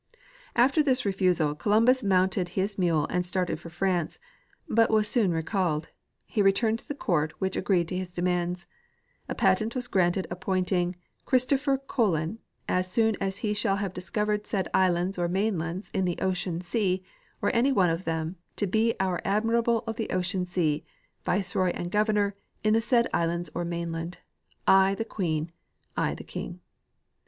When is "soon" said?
5.07-5.29, 12.91-13.15